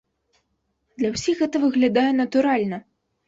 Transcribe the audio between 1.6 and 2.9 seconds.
выглядае натуральна.